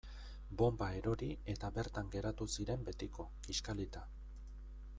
[0.61, 4.07] Bonba erori eta bertan geratu ziren betiko, kiskalita.